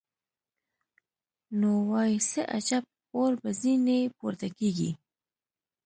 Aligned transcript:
نو 1.59 1.69
وای 1.89 2.13
څه 2.29 2.41
عجب 2.57 2.83
اور 3.15 3.31
به 3.41 3.49
ځینې 3.61 3.99
پورته 4.17 4.47
کېږي. 4.57 4.91